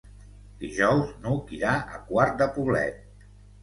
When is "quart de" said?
2.11-2.53